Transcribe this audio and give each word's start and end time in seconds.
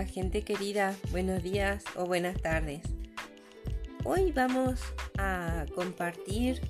Gente 0.00 0.42
querida, 0.42 0.96
buenos 1.10 1.42
días 1.42 1.84
o 1.96 2.06
buenas 2.06 2.40
tardes. 2.40 2.80
Hoy 4.04 4.32
vamos 4.32 4.80
a 5.18 5.66
compartir 5.74 6.62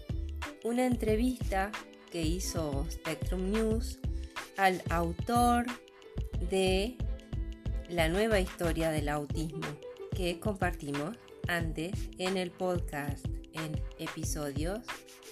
una 0.64 0.86
entrevista 0.86 1.70
que 2.11 2.20
hizo 2.22 2.84
Spectrum 2.90 3.52
News 3.52 4.00
al 4.56 4.82
autor 4.90 5.66
de 6.50 6.96
la 7.88 8.08
nueva 8.08 8.40
historia 8.40 8.90
del 8.90 9.08
autismo 9.08 9.68
que 10.16 10.40
compartimos 10.40 11.16
antes 11.46 11.93
en 12.18 12.36
el 12.36 12.50
podcast 12.50 13.25
en 13.52 13.80
episodios 14.00 14.80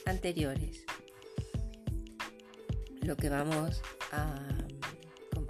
anteriores. 0.06 0.84
Lo 3.02 3.16
que 3.16 3.28
vamos 3.28 3.82
a 4.12 4.59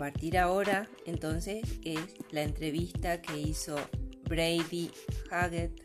compartir 0.01 0.39
ahora 0.39 0.89
entonces 1.05 1.61
es 1.85 2.01
la 2.31 2.41
entrevista 2.41 3.21
que 3.21 3.37
hizo 3.37 3.77
Brady 4.23 4.91
Haggett, 5.31 5.79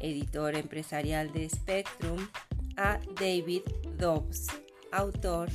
editor 0.00 0.54
empresarial 0.54 1.32
de 1.32 1.48
Spectrum, 1.48 2.28
a 2.76 3.00
David 3.18 3.62
Dobbs, 3.96 4.48
autor 4.90 5.48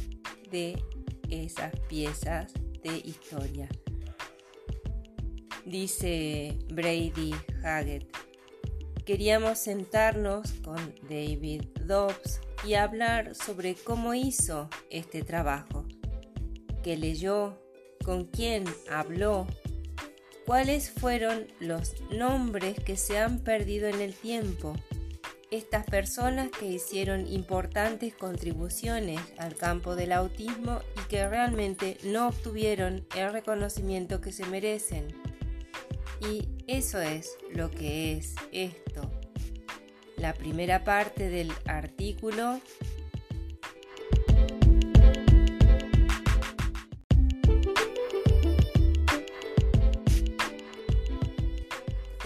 de 0.49 0.81
esas 1.29 1.71
piezas 1.81 2.51
de 2.81 2.97
historia. 2.97 3.69
Dice 5.63 6.57
Brady 6.73 7.35
Haggett, 7.63 8.07
queríamos 9.05 9.59
sentarnos 9.59 10.51
con 10.63 10.95
David 11.07 11.61
Dobbs 11.85 12.41
y 12.67 12.73
hablar 12.73 13.35
sobre 13.35 13.75
cómo 13.75 14.15
hizo 14.15 14.67
este 14.89 15.21
trabajo, 15.21 15.85
que 16.81 16.97
leyó 16.97 17.59
con 18.07 18.23
quién 18.23 18.63
habló, 18.89 19.45
cuáles 20.45 20.89
fueron 20.89 21.45
los 21.59 21.93
nombres 22.09 22.79
que 22.79 22.95
se 22.95 23.17
han 23.17 23.39
perdido 23.39 23.89
en 23.89 23.99
el 23.99 24.13
tiempo, 24.13 24.73
estas 25.51 25.83
personas 25.83 26.49
que 26.57 26.67
hicieron 26.67 27.27
importantes 27.27 28.15
contribuciones 28.15 29.19
al 29.37 29.55
campo 29.55 29.97
del 29.97 30.13
autismo 30.13 30.79
y 30.95 31.09
que 31.09 31.27
realmente 31.27 31.97
no 32.05 32.29
obtuvieron 32.29 33.05
el 33.13 33.33
reconocimiento 33.33 34.21
que 34.21 34.31
se 34.31 34.45
merecen. 34.45 35.13
Y 36.21 36.47
eso 36.67 37.01
es 37.01 37.37
lo 37.53 37.69
que 37.69 38.13
es 38.13 38.35
esto. 38.53 39.11
La 40.15 40.33
primera 40.33 40.85
parte 40.85 41.29
del 41.29 41.51
artículo 41.65 42.61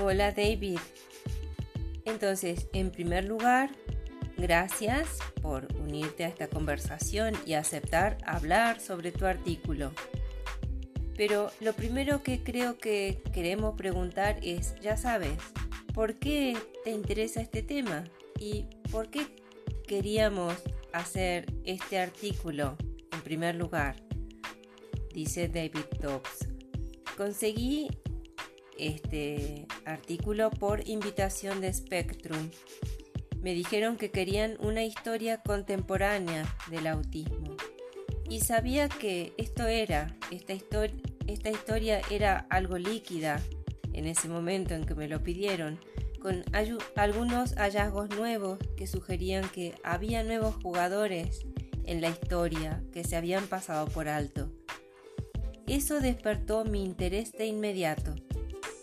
Hola 0.03 0.31
David. 0.31 0.79
Entonces, 2.05 2.67
en 2.73 2.89
primer 2.89 3.25
lugar, 3.25 3.69
gracias 4.35 5.19
por 5.43 5.67
unirte 5.79 6.25
a 6.25 6.27
esta 6.27 6.47
conversación 6.47 7.35
y 7.45 7.53
aceptar 7.53 8.17
hablar 8.25 8.79
sobre 8.79 9.11
tu 9.11 9.27
artículo. 9.27 9.91
Pero 11.15 11.51
lo 11.59 11.73
primero 11.73 12.23
que 12.23 12.41
creo 12.43 12.79
que 12.79 13.21
queremos 13.31 13.75
preguntar 13.75 14.39
es, 14.41 14.73
ya 14.81 14.97
sabes, 14.97 15.37
¿por 15.93 16.15
qué 16.15 16.57
te 16.83 16.89
interesa 16.89 17.39
este 17.39 17.61
tema? 17.61 18.03
¿Y 18.39 18.65
por 18.91 19.11
qué 19.11 19.27
queríamos 19.87 20.55
hacer 20.93 21.45
este 21.63 21.99
artículo 21.99 22.75
en 23.11 23.21
primer 23.21 23.53
lugar? 23.53 23.97
Dice 25.13 25.47
David 25.47 25.85
Dobbs. 26.01 26.47
Conseguí 27.15 27.87
este 28.77 29.67
artículo 29.85 30.49
por 30.51 30.87
invitación 30.87 31.61
de 31.61 31.73
Spectrum. 31.73 32.49
Me 33.41 33.53
dijeron 33.53 33.97
que 33.97 34.11
querían 34.11 34.57
una 34.59 34.83
historia 34.83 35.41
contemporánea 35.41 36.45
del 36.69 36.87
autismo. 36.87 37.55
Y 38.29 38.41
sabía 38.41 38.87
que 38.87 39.33
esto 39.37 39.67
era, 39.67 40.15
esta, 40.29 40.53
historia 40.53 42.01
era 42.09 42.45
algo 42.49 42.77
líquida 42.77 43.41
en 43.93 44.05
ese 44.05 44.29
momento 44.29 44.73
en 44.73 44.85
que 44.85 44.95
me 44.95 45.07
lo 45.07 45.21
pidieron, 45.21 45.79
con 46.21 46.43
algunos 46.95 47.55
hallazgos 47.55 48.09
nuevos 48.15 48.59
que 48.77 48.87
sugerían 48.87 49.49
que 49.49 49.75
había 49.83 50.23
nuevos 50.23 50.55
jugadores 50.61 51.45
en 51.85 51.99
la 51.99 52.09
historia 52.09 52.83
que 52.93 53.03
se 53.03 53.15
habían 53.15 53.47
pasado 53.47 53.87
por 53.87 54.07
alto. 54.07 54.51
Eso 55.67 55.99
despertó 55.99 56.63
mi 56.63 56.83
interés 56.83 57.31
de 57.33 57.47
inmediato 57.47 58.15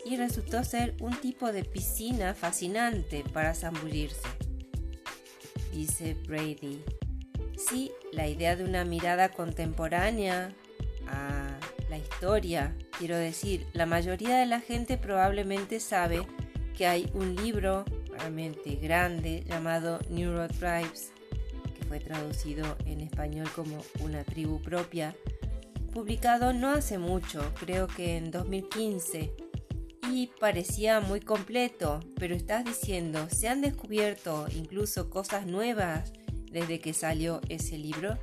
y 0.09 0.17
resultó 0.17 0.65
ser 0.65 0.97
un 1.01 1.15
tipo 1.21 1.53
de 1.53 1.65
piscina 1.65 2.35
fascinante 2.35 3.25
para 3.33 3.55
zambullirse. 3.55 4.29
Dice 5.73 6.17
Brady. 6.27 6.83
Sí, 7.57 7.93
la 8.13 8.27
idea 8.27 8.57
de 8.57 8.65
una 8.65 8.85
mirada 8.85 9.29
contemporánea 9.29 10.55
a 11.09 11.59
la 11.91 11.99
historia, 11.99 12.75
quiero 12.99 13.17
decir, 13.17 13.67
la 13.73 13.85
mayoría 13.85 14.39
de 14.39 14.47
la 14.47 14.61
gente 14.61 14.97
probablemente 14.97 15.79
sabe 15.79 16.27
que 16.77 16.87
hay 16.87 17.11
un 17.15 17.37
libro 17.37 17.85
realmente 18.11 18.77
grande 18.77 19.45
llamado 19.47 19.99
Neurotribes, 20.09 21.13
que 21.77 21.85
fue 21.85 22.01
traducido 22.01 22.77
en 22.87 23.01
español 23.01 23.49
como 23.55 23.83
Una 24.01 24.25
tribu 24.25 24.63
propia, 24.63 25.15
publicado 25.93 26.53
no 26.53 26.71
hace 26.71 26.99
mucho, 26.99 27.53
creo 27.59 27.89
que 27.89 28.17
en 28.17 28.31
2015 28.31 29.48
y 30.13 30.31
parecía 30.41 31.01
muy 31.01 31.21
completo, 31.21 32.01
pero 32.17 32.35
estás 32.35 32.65
diciendo, 32.65 33.29
¿se 33.31 33.49
han 33.49 33.61
descubierto 33.61 34.47
incluso 34.55 35.11
cosas 35.11 35.47
nuevas 35.47 36.13
desde 36.51 36.81
que 36.81 36.95
salió 36.95 37.41
ese 37.49 37.79
libro? 37.79 38.19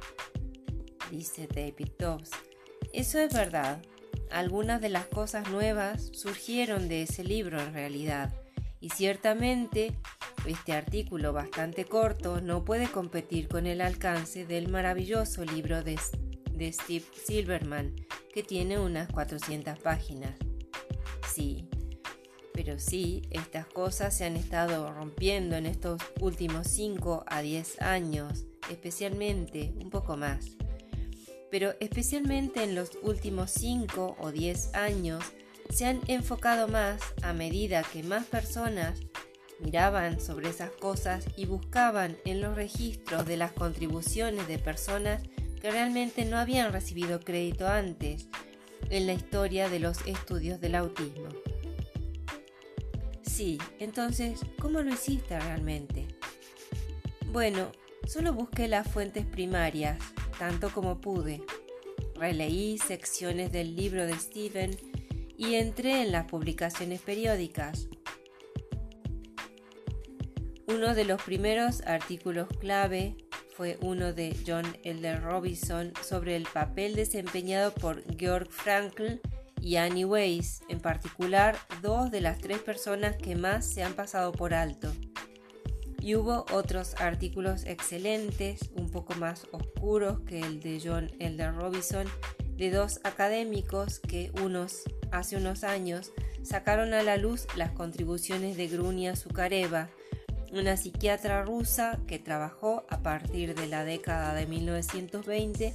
Dice 1.12 1.48
David 1.48 1.92
Dobbs. 2.00 2.32
Eso 2.94 3.20
es 3.20 3.34
verdad. 3.34 3.82
Algunas 4.32 4.82
de 4.82 4.90
las 4.90 5.06
cosas 5.06 5.50
nuevas 5.50 6.10
surgieron 6.14 6.88
de 6.88 7.04
ese 7.04 7.24
libro 7.24 7.62
en 7.62 7.74
realidad. 7.74 8.34
Y 8.80 8.90
ciertamente 8.90 9.96
este 10.46 10.74
artículo 10.74 11.34
bastante 11.34 11.86
corto 11.86 12.42
no 12.42 12.66
puede 12.66 12.88
competir 12.88 13.48
con 13.48 13.66
el 13.68 13.82
alcance 13.82 14.46
del 14.46 14.70
maravilloso 14.70 15.44
libro 15.44 15.84
de, 15.84 16.00
de 16.52 16.74
Steve 16.74 17.06
Silverman, 17.26 17.96
que 18.34 18.44
tiene 18.44 18.80
unas 18.80 19.10
400 19.12 19.80
páginas. 19.80 20.36
Sí, 21.34 21.68
pero 22.56 22.80
sí, 22.80 23.24
estas 23.32 23.68
cosas 23.68 24.16
se 24.16 24.24
han 24.24 24.38
estado 24.38 24.90
rompiendo 24.94 25.58
en 25.58 25.66
estos 25.66 26.02
últimos 26.22 26.68
5 26.68 27.26
a 27.28 27.42
10 27.42 27.82
años, 27.82 28.46
especialmente 28.72 29.74
un 29.82 29.90
poco 29.90 30.16
más. 30.16 30.52
Pero 31.52 31.74
especialmente 31.82 32.64
en 32.64 32.74
los 32.74 32.92
últimos 33.04 33.52
5 33.52 34.16
o 34.18 34.32
10 34.32 34.74
años 34.74 35.22
se 35.70 35.86
han 35.86 36.00
enfocado 36.08 36.70
más 36.70 37.02
a 37.24 37.34
medida 37.34 37.84
que 37.84 38.04
más 38.04 38.26
personas 38.26 39.02
miraban 39.60 40.22
sobre 40.22 40.50
esas 40.50 40.72
cosas 40.72 41.26
y 41.36 41.46
buscaban 41.46 42.18
en 42.24 42.40
los 42.40 42.56
registros 42.56 43.26
de 43.26 43.36
las 43.36 43.52
contribuciones 43.52 44.48
de 44.48 44.60
personas 44.60 45.22
que 45.62 45.72
realmente 45.72 46.24
no 46.24 46.38
habían 46.38 46.72
recibido 46.72 47.20
crédito 47.20 47.68
antes 47.68 48.30
en 48.90 49.08
la 49.08 49.14
historia 49.14 49.68
de 49.68 49.80
los 49.80 50.06
estudios 50.08 50.62
del 50.62 50.76
autismo. 50.76 51.30
Sí, 53.36 53.58
entonces, 53.80 54.40
¿cómo 54.62 54.82
lo 54.82 54.94
hiciste 54.94 55.38
realmente? 55.38 56.08
Bueno, 57.34 57.70
solo 58.08 58.32
busqué 58.32 58.70
las 58.70 58.90
fuentes 58.90 59.26
primarias, 59.26 59.98
tanto 60.40 60.70
como 60.70 61.02
pude. 61.02 61.44
Releí 62.16 62.78
secciones 62.78 63.52
del 63.52 63.76
libro 63.76 64.08
de 64.08 64.18
Stephen 64.18 64.72
y 65.38 65.56
entré 65.56 66.04
en 66.04 66.14
las 66.14 66.28
publicaciones 66.32 67.02
periódicas. 67.02 67.90
Uno 70.68 70.96
de 70.96 71.04
los 71.04 71.22
primeros 71.22 71.82
artículos 71.82 72.48
clave 72.62 73.18
fue 73.54 73.78
uno 73.82 74.14
de 74.14 74.34
John 74.48 74.66
Elder 74.84 75.22
Robinson 75.22 75.92
sobre 76.02 76.38
el 76.38 76.44
papel 76.44 76.96
desempeñado 76.96 77.74
por 77.74 78.02
Georg 78.18 78.50
Frankl 78.50 79.20
y 79.66 79.78
Annie 79.78 80.06
Weiss, 80.06 80.62
en 80.70 80.80
particular 80.80 81.58
dos 81.82 82.12
de 82.12 82.22
las 82.22 82.38
tres 82.38 82.60
personas 82.60 83.16
que 83.18 83.36
más 83.36 83.66
se 83.66 83.82
han 83.82 83.94
pasado 83.94 84.32
por 84.32 84.54
alto. 84.54 84.94
Y 86.00 86.14
hubo 86.14 86.46
otros 86.54 86.94
artículos 87.02 87.66
excelentes, 87.66 88.70
un 88.76 88.92
poco 88.92 89.16
más 89.16 89.48
oscuros 89.52 90.20
que 90.20 90.40
el 90.40 90.60
de 90.60 90.80
John 90.86 91.12
Elder 91.18 91.56
Robinson, 91.56 92.06
de 92.58 92.70
dos 92.70 93.00
académicos 93.04 94.00
que 94.00 94.32
unos 94.44 94.84
hace 95.12 95.36
unos 95.36 95.64
años 95.64 96.12
sacaron 96.44 96.94
a 96.94 97.02
la 97.02 97.18
luz 97.18 97.48
las 97.56 97.72
contribuciones 97.72 98.58
de 98.58 98.68
Grunia 98.68 99.16
Zukareva, 99.16 99.90
una 100.52 100.78
psiquiatra 100.78 101.42
rusa 101.42 101.98
que 102.06 102.20
trabajó 102.20 102.86
a 102.92 103.02
partir 103.02 103.56
de 103.56 103.66
la 103.66 103.84
década 103.84 104.36
de 104.36 104.46
1920 104.46 105.74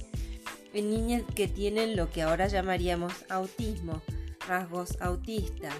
en 0.73 0.89
niñas 0.89 1.23
que 1.35 1.47
tienen 1.47 1.95
lo 1.95 2.09
que 2.09 2.21
ahora 2.21 2.47
llamaríamos 2.47 3.13
autismo, 3.29 4.01
rasgos 4.47 4.99
autistas. 5.01 5.75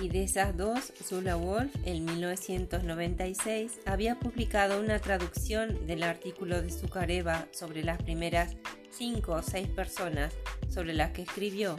Y 0.00 0.08
de 0.08 0.24
esas 0.24 0.54
dos, 0.54 0.92
Zula 1.02 1.36
Wolf 1.36 1.74
en 1.84 2.04
1996 2.04 3.80
había 3.86 4.18
publicado 4.18 4.78
una 4.78 4.98
traducción 4.98 5.86
del 5.86 6.02
artículo 6.02 6.60
de 6.60 6.70
Zucareva 6.70 7.46
sobre 7.52 7.82
las 7.82 8.02
primeras 8.02 8.54
cinco 8.90 9.32
o 9.32 9.42
seis 9.42 9.66
personas 9.68 10.34
sobre 10.68 10.92
las 10.92 11.12
que 11.12 11.22
escribió. 11.22 11.76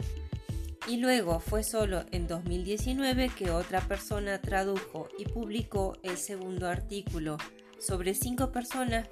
Y 0.88 0.98
luego 0.98 1.40
fue 1.40 1.64
solo 1.64 2.04
en 2.12 2.28
2019 2.28 3.30
que 3.36 3.50
otra 3.50 3.80
persona 3.80 4.40
tradujo 4.40 5.08
y 5.18 5.24
publicó 5.24 5.98
el 6.04 6.16
segundo 6.16 6.68
artículo 6.68 7.38
sobre 7.78 8.14
cinco 8.14 8.52
personas 8.52 9.08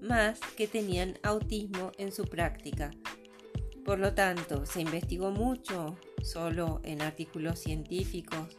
más 0.00 0.38
que 0.56 0.68
tenían 0.68 1.18
autismo 1.24 1.90
en 1.98 2.12
su 2.12 2.26
práctica. 2.26 2.92
Por 3.84 3.98
lo 3.98 4.14
tanto, 4.14 4.66
se 4.66 4.80
investigó 4.80 5.32
mucho 5.32 5.96
solo 6.22 6.80
en 6.84 7.02
artículos 7.02 7.58
científicos, 7.58 8.56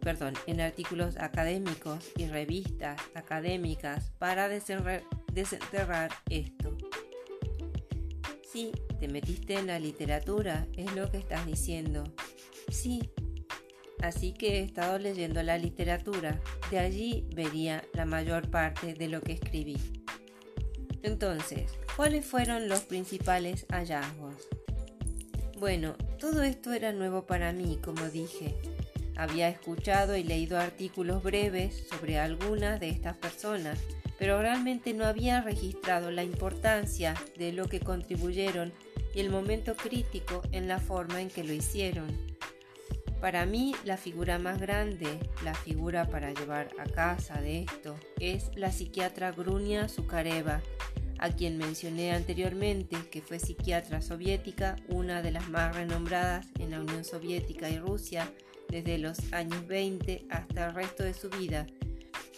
perdón, 0.00 0.34
en 0.46 0.60
artículos 0.60 1.16
académicos 1.16 2.10
y 2.16 2.26
revistas 2.26 3.00
académicas 3.14 4.12
para 4.18 4.48
desenterrar 4.48 6.10
esto. 6.28 6.76
Sí, 8.58 8.72
te 8.98 9.06
metiste 9.06 9.54
en 9.54 9.68
la 9.68 9.78
literatura, 9.78 10.66
es 10.76 10.92
lo 10.96 11.08
que 11.12 11.18
estás 11.18 11.46
diciendo. 11.46 12.02
Sí. 12.68 13.08
Así 14.02 14.32
que 14.32 14.58
he 14.58 14.62
estado 14.64 14.98
leyendo 14.98 15.40
la 15.44 15.58
literatura, 15.58 16.40
de 16.68 16.80
allí 16.80 17.24
vería 17.36 17.84
la 17.92 18.04
mayor 18.04 18.50
parte 18.50 18.94
de 18.94 19.06
lo 19.06 19.20
que 19.20 19.34
escribí. 19.34 19.76
Entonces, 21.04 21.70
¿cuáles 21.94 22.26
fueron 22.26 22.68
los 22.68 22.80
principales 22.80 23.64
hallazgos? 23.70 24.48
Bueno, 25.60 25.94
todo 26.18 26.42
esto 26.42 26.72
era 26.72 26.90
nuevo 26.90 27.26
para 27.26 27.52
mí, 27.52 27.78
como 27.80 28.08
dije. 28.08 28.56
Había 29.16 29.48
escuchado 29.48 30.16
y 30.16 30.24
leído 30.24 30.58
artículos 30.58 31.22
breves 31.22 31.86
sobre 31.88 32.18
algunas 32.18 32.80
de 32.80 32.88
estas 32.88 33.16
personas, 33.16 33.78
pero 34.18 34.40
realmente 34.40 34.92
no 34.94 35.04
había 35.04 35.40
registrado 35.40 36.10
la 36.10 36.24
importancia 36.24 37.14
de 37.36 37.52
lo 37.52 37.66
que 37.68 37.80
contribuyeron 37.80 38.72
y 39.14 39.20
el 39.20 39.30
momento 39.30 39.76
crítico 39.76 40.42
en 40.52 40.68
la 40.68 40.78
forma 40.78 41.20
en 41.20 41.28
que 41.28 41.44
lo 41.44 41.52
hicieron. 41.52 42.06
Para 43.20 43.46
mí, 43.46 43.74
la 43.84 43.96
figura 43.96 44.38
más 44.38 44.60
grande, 44.60 45.18
la 45.42 45.54
figura 45.54 46.08
para 46.08 46.32
llevar 46.32 46.70
a 46.78 46.84
casa 46.84 47.40
de 47.40 47.62
esto, 47.62 47.98
es 48.20 48.50
la 48.54 48.70
psiquiatra 48.70 49.32
Grunia 49.32 49.88
Zukareva, 49.88 50.62
a 51.18 51.30
quien 51.30 51.58
mencioné 51.58 52.12
anteriormente 52.12 52.96
que 53.10 53.20
fue 53.20 53.40
psiquiatra 53.40 54.02
soviética, 54.02 54.76
una 54.88 55.20
de 55.20 55.32
las 55.32 55.48
más 55.48 55.74
renombradas 55.74 56.46
en 56.60 56.70
la 56.70 56.80
Unión 56.80 57.04
Soviética 57.04 57.68
y 57.68 57.78
Rusia 57.78 58.30
desde 58.68 58.98
los 58.98 59.32
años 59.32 59.66
20 59.66 60.26
hasta 60.30 60.66
el 60.66 60.74
resto 60.74 61.02
de 61.02 61.14
su 61.14 61.28
vida, 61.28 61.66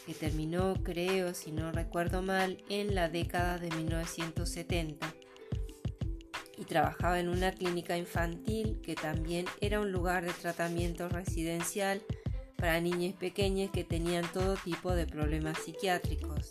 que 0.06 0.14
terminó, 0.14 0.74
creo, 0.82 1.34
si 1.34 1.52
no 1.52 1.72
recuerdo 1.72 2.22
mal, 2.22 2.58
en 2.68 2.94
la 2.94 3.08
década 3.08 3.58
de 3.58 3.70
1970 3.70 5.14
y 6.60 6.64
trabajaba 6.64 7.18
en 7.18 7.28
una 7.28 7.52
clínica 7.52 7.96
infantil 7.96 8.80
que 8.82 8.94
también 8.94 9.46
era 9.62 9.80
un 9.80 9.92
lugar 9.92 10.26
de 10.26 10.32
tratamiento 10.32 11.08
residencial 11.08 12.02
para 12.56 12.80
niñas 12.80 13.14
pequeñas 13.14 13.70
que 13.70 13.82
tenían 13.82 14.30
todo 14.32 14.56
tipo 14.56 14.94
de 14.94 15.06
problemas 15.06 15.58
psiquiátricos. 15.58 16.50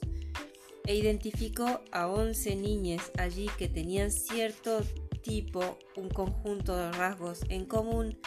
E 0.85 0.95
identificó 0.95 1.81
a 1.91 2.07
11 2.07 2.55
niñas 2.55 3.11
allí 3.19 3.47
que 3.59 3.67
tenían 3.67 4.09
cierto 4.09 4.81
tipo, 5.21 5.77
un 5.95 6.09
conjunto 6.09 6.75
de 6.75 6.91
rasgos 6.93 7.41
en 7.49 7.65
común, 7.65 8.17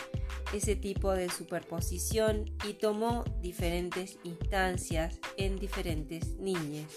ese 0.52 0.76
tipo 0.76 1.12
de 1.12 1.28
superposición 1.28 2.50
y 2.68 2.74
tomó 2.74 3.24
diferentes 3.40 4.18
instancias 4.24 5.18
en 5.36 5.58
diferentes 5.58 6.36
niñas. 6.38 6.90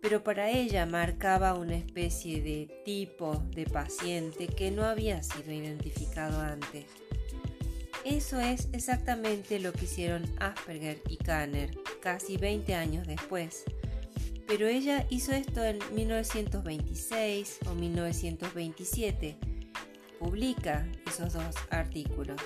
Pero 0.00 0.24
para 0.24 0.50
ella 0.50 0.86
marcaba 0.86 1.54
una 1.54 1.76
especie 1.76 2.42
de 2.42 2.82
tipo 2.84 3.42
de 3.54 3.66
paciente 3.66 4.46
que 4.46 4.70
no 4.70 4.84
había 4.84 5.22
sido 5.22 5.52
identificado 5.52 6.40
antes. 6.40 6.86
Eso 8.04 8.40
es 8.40 8.68
exactamente 8.72 9.60
lo 9.60 9.72
que 9.72 9.84
hicieron 9.84 10.24
Asperger 10.38 11.02
y 11.08 11.18
Kanner 11.18 11.76
casi 12.00 12.38
20 12.38 12.74
años 12.74 13.06
después 13.06 13.64
pero 14.50 14.66
ella 14.66 15.06
hizo 15.10 15.30
esto 15.30 15.62
en 15.62 15.78
1926 15.94 17.60
o 17.70 17.74
1927. 17.76 19.38
Publica 20.18 20.88
esos 21.06 21.34
dos 21.34 21.54
artículos. 21.70 22.40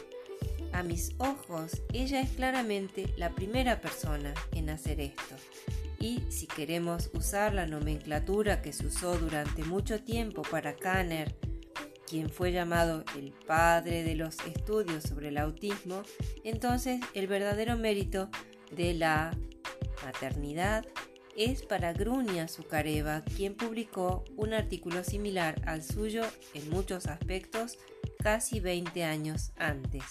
A 0.75 0.83
mis 0.83 1.15
ojos, 1.19 1.83
ella 1.93 2.21
es 2.21 2.31
claramente 2.31 3.15
la 3.17 3.31
primera 3.31 3.81
persona 3.81 4.35
en 4.51 4.71
hacer 4.71 5.01
esto. 5.01 5.37
Y 6.01 6.25
si 6.31 6.49
queremos 6.49 7.11
usar 7.15 7.55
la 7.55 7.65
nomenclatura 7.65 8.61
que 8.61 8.73
se 8.73 8.87
usó 8.87 9.17
durante 9.17 9.63
mucho 9.63 10.03
tiempo 10.03 10.43
para 10.43 10.75
Kanner, 10.75 11.37
quien 12.09 12.29
fue 12.29 12.51
llamado 12.51 13.05
el 13.17 13.31
padre 13.47 14.03
de 14.03 14.17
los 14.17 14.37
estudios 14.47 15.05
sobre 15.05 15.29
el 15.29 15.39
autismo, 15.39 16.03
entonces 16.43 17.01
el 17.15 17.29
verdadero 17.29 17.77
mérito 17.77 18.29
de 18.73 18.95
la 18.95 19.31
maternidad 20.05 20.85
es 21.37 21.63
para 21.63 21.93
Grunia 21.93 22.49
Zucareva, 22.49 23.23
quien 23.37 23.55
publicó 23.55 24.25
un 24.37 24.53
artículo 24.53 25.05
similar 25.05 25.55
al 25.67 25.85
suyo 25.85 26.23
en 26.53 26.69
muchos 26.69 27.07
aspectos 27.07 27.79
casi 28.25 28.59
20 28.59 29.05
años 29.05 29.53
antes. 29.57 30.03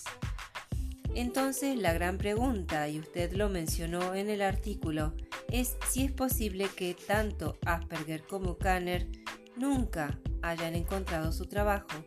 Entonces 1.16 1.78
la 1.78 1.94
gran 1.94 2.18
pregunta, 2.18 2.90
y 2.90 3.00
usted 3.00 3.34
lo 3.34 3.50
mencionó 3.50 4.16
en 4.16 4.30
el 4.30 4.42
artículo, 4.42 5.14
es 5.52 5.78
si 5.90 6.04
es 6.04 6.12
posible 6.12 6.68
que 6.76 6.96
tanto 6.96 7.58
Asperger 7.66 8.24
como 8.24 8.58
Kanner 8.58 9.08
nunca 9.56 10.20
hayan 10.42 10.76
encontrado 10.76 11.32
su 11.32 11.46
trabajo, 11.46 12.04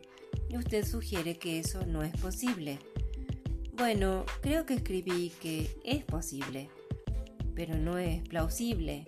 y 0.49 0.57
usted 0.57 0.85
sugiere 0.85 1.37
que 1.37 1.59
eso 1.59 1.85
no 1.85 2.03
es 2.03 2.13
posible. 2.19 2.79
Bueno, 3.73 4.25
creo 4.41 4.65
que 4.65 4.73
escribí 4.75 5.31
que 5.41 5.69
es 5.83 6.03
posible 6.03 6.69
pero 7.57 7.75
no 7.75 7.97
es 7.97 8.21
plausible. 8.29 9.07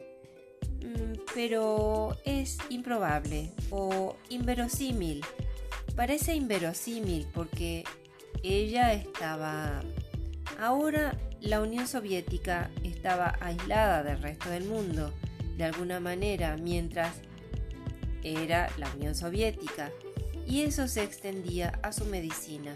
Mm, 0.82 1.20
pero 1.36 2.18
es 2.26 2.58
improbable 2.70 3.52
o 3.70 4.16
inverosímil. 4.30 5.22
Parece 5.96 6.34
inverosímil 6.34 7.28
porque 7.32 7.84
ella 8.44 8.94
estaba... 8.94 9.82
Ahora 10.60 11.18
la 11.42 11.62
Unión 11.62 11.88
Soviética 11.88 12.70
estaba 12.84 13.38
aislada 13.40 14.04
del 14.04 14.22
resto 14.22 14.50
del 14.50 14.66
mundo, 14.66 15.14
de 15.58 15.64
alguna 15.64 16.00
manera, 16.00 16.58
mientras 16.58 17.16
era 18.24 18.70
la 18.78 18.90
Unión 18.96 19.16
Soviética, 19.16 19.92
y 20.46 20.62
eso 20.62 20.88
se 20.88 21.04
extendía 21.04 21.80
a 21.84 21.92
su 21.92 22.06
medicina. 22.06 22.76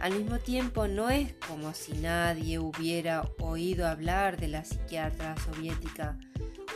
Al 0.00 0.14
mismo 0.14 0.38
tiempo, 0.38 0.86
no 0.86 1.10
es 1.10 1.34
como 1.46 1.74
si 1.74 1.92
nadie 1.92 2.58
hubiera 2.58 3.22
oído 3.40 3.88
hablar 3.88 4.38
de 4.38 4.48
la 4.48 4.64
psiquiatra 4.64 5.34
soviética 5.38 6.18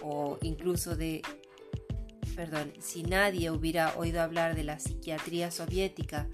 o 0.03 0.39
incluso 0.43 0.97
de, 0.97 1.23
perdón, 2.35 2.73
si 2.81 3.05
nadie 3.05 3.51
hubiera 3.51 3.95
oído 3.97 4.23
hablar 4.23 4.57
de 4.57 4.65
la 4.65 4.81
psiquiatría 4.81 5.51
soviética 5.53 6.27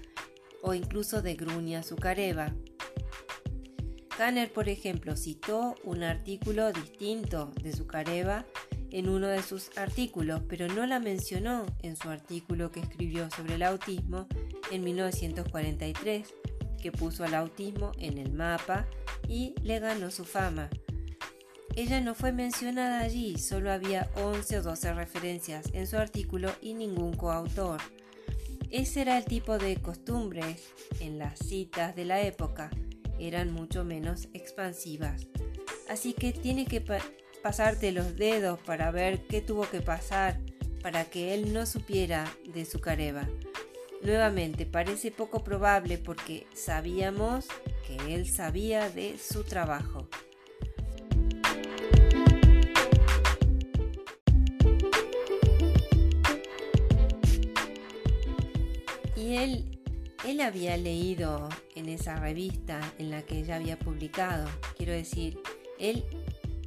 o 0.61 0.73
incluso 0.73 1.21
de 1.21 1.35
Grunia 1.35 1.83
Zukareva. 1.83 2.53
Kanner, 4.17 4.51
por 4.51 4.67
ejemplo, 4.67 5.15
citó 5.15 5.75
un 5.83 6.03
artículo 6.03 6.73
distinto 6.73 7.51
de 7.61 7.71
Zukareva 7.71 8.45
en 8.91 9.07
uno 9.07 9.27
de 9.27 9.41
sus 9.41 9.77
artículos, 9.77 10.41
pero 10.49 10.67
no 10.67 10.85
la 10.85 10.99
mencionó 10.99 11.65
en 11.83 11.95
su 11.95 12.09
artículo 12.09 12.71
que 12.71 12.81
escribió 12.81 13.29
sobre 13.31 13.55
el 13.55 13.63
autismo 13.63 14.27
en 14.71 14.83
1943 14.83 16.33
que 16.79 16.91
puso 16.91 17.23
al 17.23 17.35
autismo 17.35 17.91
en 17.99 18.17
el 18.17 18.31
mapa 18.31 18.87
y 19.27 19.53
le 19.61 19.79
ganó 19.79 20.11
su 20.11 20.25
fama. 20.25 20.69
Ella 21.75 22.01
no 22.01 22.15
fue 22.15 22.31
mencionada 22.31 22.99
allí, 22.99 23.37
solo 23.37 23.71
había 23.71 24.09
11 24.15 24.59
o 24.59 24.63
12 24.63 24.93
referencias 24.93 25.69
en 25.73 25.87
su 25.87 25.97
artículo 25.97 26.51
y 26.61 26.73
ningún 26.73 27.15
coautor. 27.15 27.79
Ese 28.71 29.01
era 29.01 29.17
el 29.17 29.25
tipo 29.25 29.57
de 29.57 29.77
costumbres 29.77 30.69
en 30.99 31.17
las 31.17 31.39
citas 31.39 31.95
de 31.95 32.05
la 32.05 32.21
época, 32.21 32.69
eran 33.19 33.51
mucho 33.51 33.83
menos 33.83 34.29
expansivas. 34.33 35.27
Así 35.89 36.13
que 36.13 36.33
tiene 36.33 36.65
que 36.65 36.83
pasarte 37.41 37.91
los 37.91 38.15
dedos 38.15 38.59
para 38.59 38.91
ver 38.91 39.25
qué 39.25 39.41
tuvo 39.41 39.67
que 39.69 39.81
pasar 39.81 40.39
para 40.83 41.05
que 41.05 41.33
él 41.33 41.51
no 41.51 41.65
supiera 41.65 42.31
de 42.53 42.65
su 42.65 42.79
careba. 42.79 43.27
Nuevamente, 44.01 44.65
parece 44.65 45.11
poco 45.11 45.43
probable 45.43 45.97
porque 45.97 46.47
sabíamos 46.53 47.47
que 47.87 48.13
él 48.13 48.29
sabía 48.29 48.89
de 48.89 49.17
su 49.17 49.43
trabajo. 49.43 50.08
Había 60.49 60.77
leído 60.77 61.47
en 61.75 61.89
esa 61.89 62.15
revista 62.15 62.81
en 62.97 63.11
la 63.11 63.21
que 63.21 63.37
ella 63.37 63.57
había 63.57 63.77
publicado. 63.77 64.49
Quiero 64.75 64.93
decir, 64.93 65.39
él 65.77 66.03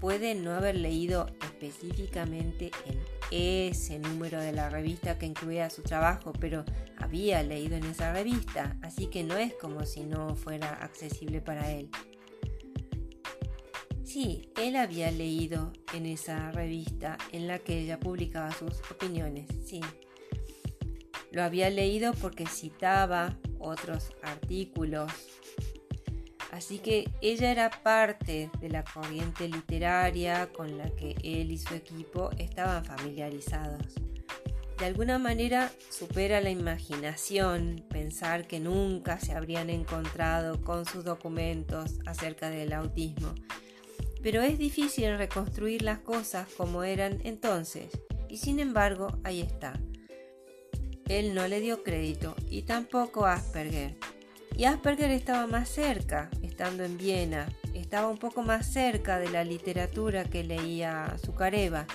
puede 0.00 0.36
no 0.36 0.52
haber 0.52 0.76
leído 0.76 1.26
específicamente 1.42 2.70
en 2.86 3.00
ese 3.32 3.98
número 3.98 4.40
de 4.40 4.52
la 4.52 4.70
revista 4.70 5.18
que 5.18 5.26
incluía 5.26 5.68
su 5.68 5.82
trabajo, 5.82 6.32
pero 6.32 6.64
había 6.96 7.42
leído 7.42 7.74
en 7.74 7.82
esa 7.84 8.12
revista, 8.12 8.78
así 8.82 9.08
que 9.08 9.24
no 9.24 9.36
es 9.36 9.52
como 9.54 9.84
si 9.84 10.04
no 10.04 10.36
fuera 10.36 10.74
accesible 10.74 11.40
para 11.40 11.72
él. 11.72 11.90
Sí, 14.04 14.48
él 14.56 14.76
había 14.76 15.10
leído 15.10 15.72
en 15.92 16.06
esa 16.06 16.52
revista 16.52 17.18
en 17.32 17.48
la 17.48 17.58
que 17.58 17.80
ella 17.80 17.98
publicaba 17.98 18.52
sus 18.52 18.80
opiniones, 18.92 19.48
sí. 19.64 19.80
Lo 21.32 21.42
había 21.42 21.68
leído 21.68 22.12
porque 22.12 22.46
citaba 22.46 23.38
otros 23.62 24.10
artículos. 24.22 25.10
Así 26.50 26.78
que 26.78 27.08
ella 27.22 27.50
era 27.50 27.70
parte 27.70 28.50
de 28.60 28.68
la 28.68 28.84
corriente 28.84 29.48
literaria 29.48 30.52
con 30.52 30.76
la 30.76 30.90
que 30.90 31.14
él 31.22 31.50
y 31.50 31.58
su 31.58 31.74
equipo 31.74 32.30
estaban 32.38 32.84
familiarizados. 32.84 33.94
De 34.78 34.84
alguna 34.86 35.18
manera 35.18 35.70
supera 35.90 36.40
la 36.40 36.50
imaginación 36.50 37.84
pensar 37.88 38.46
que 38.46 38.60
nunca 38.60 39.18
se 39.18 39.32
habrían 39.32 39.70
encontrado 39.70 40.60
con 40.60 40.84
sus 40.84 41.04
documentos 41.04 42.00
acerca 42.04 42.50
del 42.50 42.72
autismo 42.72 43.32
pero 44.22 44.40
es 44.40 44.58
difícil 44.58 45.18
reconstruir 45.18 45.82
las 45.82 45.98
cosas 45.98 46.48
como 46.56 46.84
eran 46.84 47.18
entonces, 47.24 47.90
y 48.28 48.36
sin 48.38 48.60
embargo 48.60 49.18
ahí 49.24 49.40
está. 49.40 49.74
Él 51.12 51.34
no 51.34 51.46
le 51.46 51.60
dio 51.60 51.82
crédito 51.82 52.34
y 52.48 52.62
tampoco 52.62 53.26
Asperger. 53.26 53.96
Y 54.56 54.64
Asperger 54.64 55.10
estaba 55.10 55.46
más 55.46 55.68
cerca, 55.68 56.30
estando 56.42 56.84
en 56.84 56.96
Viena, 56.96 57.50
estaba 57.74 58.08
un 58.08 58.16
poco 58.16 58.40
más 58.40 58.72
cerca 58.72 59.18
de 59.18 59.28
la 59.28 59.44
literatura 59.44 60.24
que 60.24 60.42
leía 60.42 61.14
Zucareva 61.22 61.86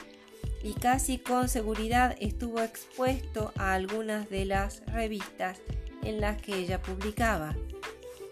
y 0.62 0.74
casi 0.74 1.17
con 1.17 1.50
seguridad 1.50 2.15
estuvo 2.19 2.62
expuesto 2.62 3.51
a 3.57 3.74
algunas 3.74 4.29
de 4.29 4.45
las 4.45 4.86
revistas 4.86 5.62
en 6.03 6.21
las 6.21 6.39
que 6.39 6.55
ella 6.55 6.83
publicaba. 6.83 7.55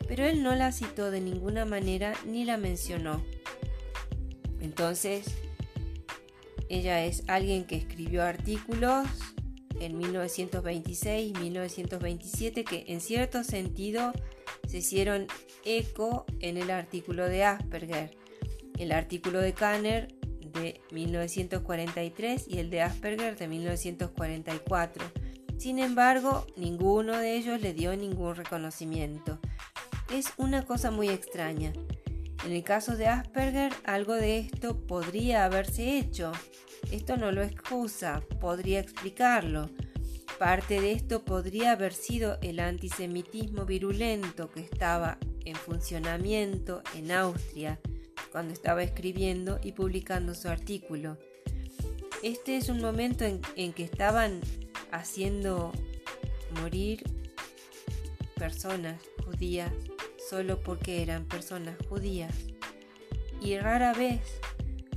Pero 0.08 0.24
él 0.24 0.44
no 0.44 0.54
la 0.54 0.72
citó 0.72 1.10
de 1.10 1.20
ninguna 1.20 1.65
manera 1.65 2.13
ni 2.27 2.46
la 2.46 2.58
mencionó. 2.58 3.25
Entonces, 4.62 5.25
ella 6.70 7.04
es 7.06 7.24
alguien 7.25 7.65
que 7.65 7.75
escribió 7.75 8.22
artículos 8.22 9.08
en 9.79 9.98
1926 9.98 11.32
y 11.36 11.39
1927 11.39 12.63
que 12.63 12.86
en 12.88 13.01
cierto 13.01 13.44
sentido 13.44 14.12
se 14.67 14.77
hicieron 14.79 15.27
eco 15.63 16.25
en 16.39 16.58
el 16.58 16.72
artículo 16.72 17.27
de 17.27 17.44
Asperger, 17.44 18.12
el 18.77 18.91
artículo 18.91 19.39
de 19.39 19.53
Kanner 19.53 20.13
de 20.53 20.82
1943 20.91 22.46
y 22.48 22.60
el 22.60 22.70
de 22.70 22.82
Asperger 22.82 23.38
de 23.38 23.48
1944. 23.48 25.05
Sin 25.58 25.79
embargo, 25.79 26.46
ninguno 26.55 27.17
de 27.17 27.36
ellos 27.36 27.62
le 27.62 27.74
dio 27.74 27.96
ningún 27.96 28.36
reconocimiento. 28.36 29.39
Es 30.13 30.34
una 30.38 30.65
cosa 30.65 30.91
muy 30.91 31.10
extraña. 31.10 31.74
En 32.46 32.51
el 32.51 32.63
caso 32.63 32.96
de 32.96 33.08
Asperger, 33.08 33.74
algo 33.86 34.13
de 34.13 34.38
esto 34.38 34.86
podría 34.86 35.46
haberse 35.46 35.98
hecho. 35.98 36.32
Esto 36.96 37.18
no 37.18 37.30
lo 37.34 37.44
excusa, 37.44 38.22
podría 38.40 38.80
explicarlo. 38.80 39.70
Parte 40.40 40.80
de 40.80 40.94
esto 40.94 41.25
podría 41.25 41.74
haber 41.74 41.92
sido 41.92 42.38
el 42.42 42.62
antisemitismo 42.62 43.66
virulento 43.66 44.50
que 44.50 44.62
estaba 44.62 45.18
en 45.44 45.58
funcionamiento 45.58 46.84
en 46.96 47.12
Austria 47.12 47.82
cuando 48.32 48.54
estaba 48.54 48.82
escribiendo 48.82 49.60
y 49.62 49.74
publicando 49.74 50.34
su 50.36 50.48
artículo. 50.48 51.18
Este 52.24 52.56
es 52.56 52.70
un 52.70 52.80
momento 52.80 53.25
en, 53.25 53.74
que 53.74 53.84
estaban 53.84 54.40
haciendo 54.92 55.74
morir 56.62 57.04
personas 58.36 59.02
judías 59.25 59.74
solo 60.30 60.64
porque 60.64 61.02
eran 61.02 61.25
personas 61.25 61.75
judías 61.90 62.34
y 63.42 63.58
rara 63.58 63.94
vez 63.94 64.22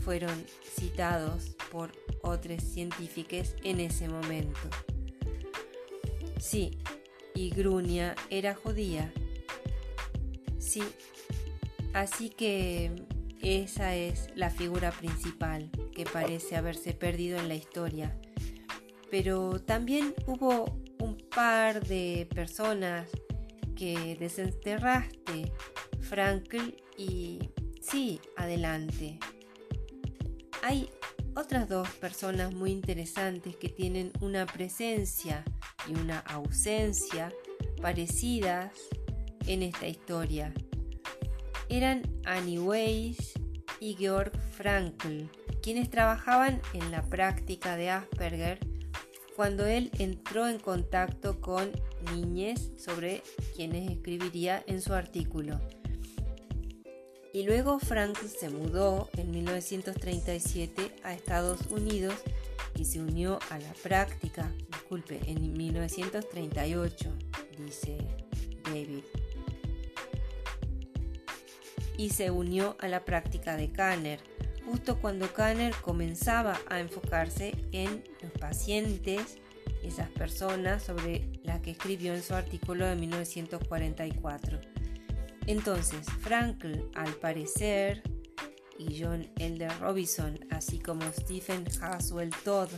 fueron 0.05 0.47
citados 0.63 1.58
por 1.71 1.93
otros 2.23 2.63
científicos 2.63 3.55
en 3.63 3.81
ese 3.81 4.09
momento. 4.09 4.69
Sí, 6.39 6.79
y 7.35 7.51
Grunia 7.51 8.15
era 8.31 8.55
judía. 8.55 9.13
Sí, 10.59 10.83
así 11.93 12.31
que 12.31 12.93
esa 13.43 13.95
es 13.95 14.29
la 14.35 14.51
figura 14.51 14.91
principal 14.91 15.71
que 15.95 16.05
parece 16.05 16.57
haberse 16.57 16.93
perdido 16.93 17.39
en 17.39 17.49
la 17.49 17.55
historia. 17.55 18.19
Pero 19.11 19.61
también 19.61 20.15
hubo 20.27 20.79
un 20.99 21.17
par 21.35 21.87
de 21.87 22.29
personas 22.35 23.09
que 23.77 24.17
desenterraste, 24.19 25.53
Frankl, 26.01 26.75
y 26.97 27.51
sí, 27.81 28.21
adelante. 28.37 29.19
Hay 30.63 30.91
otras 31.35 31.69
dos 31.69 31.89
personas 31.91 32.55
muy 32.55 32.71
interesantes 32.71 33.57
que 33.57 33.69
tienen 33.69 34.13
una 34.21 34.47
presencia 34.47 35.45
y 35.89 35.93
una 35.93 36.21
ausencia 36.21 37.33
parecidas 37.81 38.73
en 39.47 39.63
esta 39.63 39.87
historia. 39.87 40.53
Eran 41.69 42.03
Annie 42.25 42.59
Weiss 42.59 43.35
y 43.81 43.95
Georg 43.95 44.33
Frankl, 44.53 45.25
quienes 45.63 45.91
trabajaban 45.91 46.61
en 46.73 46.91
la 46.91 47.03
práctica 47.03 47.77
de 47.77 47.91
Asperger 47.91 48.59
cuando 49.37 49.67
él 49.67 49.91
entró 49.99 50.49
en 50.49 50.59
contacto 50.59 51.41
con 51.41 51.71
niñez 52.13 52.73
sobre 52.77 53.23
quienes 53.55 53.91
escribiría 53.91 54.65
en 54.67 54.83
su 54.83 54.95
artículo. 54.95 55.61
Y 57.39 57.45
luego 57.45 57.79
Frank 57.79 58.19
se 58.19 58.51
mudó 58.51 59.09
en 59.17 59.31
1937 59.31 60.91
a 61.05 61.15
Estados 61.15 61.61
Unidos 61.71 62.15
y 62.75 62.85
se 62.85 63.01
unió 63.01 63.39
a 63.51 63.61
la 63.61 63.73
práctica, 63.75 64.53
disculpe, 64.73 65.21
en 65.25 65.53
1938, 65.57 67.13
dice 67.57 67.99
David. 68.65 69.05
Y 71.97 72.11
se 72.11 72.33
unió 72.33 72.77
a 72.81 72.89
la 72.89 73.05
práctica 73.05 73.57
de 73.57 73.71
Kanner 73.71 74.19
justo 74.67 75.01
cuando 75.01 75.33
Kanner 75.33 75.77
comenzaba 75.77 76.59
a 76.69 76.81
enfocarse 76.81 77.55
en 77.71 78.03
los 78.21 78.33
pacientes, 78.33 79.39
esas 79.85 80.11
personas 80.11 80.83
sobre 80.83 81.31
las 81.45 81.61
que 81.61 81.71
escribió 81.71 82.15
en 82.15 82.23
su 82.25 82.35
artículo 82.35 82.85
de 82.85 82.97
1944. 82.97 84.78
Entonces, 85.49 86.07
Frankl, 86.21 86.75
al 86.95 87.15
parecer, 87.15 88.03
y 88.79 89.03
John 89.03 89.27
Elder 89.39 89.73
Robinson, 89.81 90.39
así 90.51 90.79
como 90.79 91.11
Stephen 91.11 91.65
Haswell 91.81 92.35
Todd, 92.45 92.69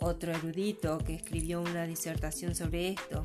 otro 0.00 0.32
erudito 0.32 0.98
que 0.98 1.14
escribió 1.14 1.60
una 1.60 1.86
disertación 1.86 2.56
sobre 2.56 2.88
esto, 2.88 3.24